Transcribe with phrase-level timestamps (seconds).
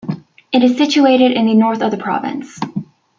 [0.51, 2.59] It is situated in the north of the province.